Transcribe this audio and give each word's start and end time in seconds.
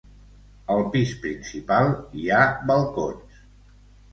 Al 0.75 0.79
pis 0.95 1.11
principal 1.27 1.93
hi 2.21 2.27
ha 2.33 2.41
balcons. 2.73 3.45